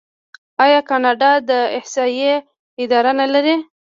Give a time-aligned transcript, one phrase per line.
[0.65, 2.33] آیا کاناډا د احصایې
[2.83, 3.55] اداره نلري؟